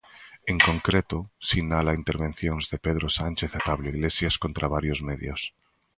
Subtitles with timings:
[0.51, 1.17] En concreto,
[1.49, 5.41] sinala intervencións de Pedro Sánchez e Pablo Iglesias contra varios medios.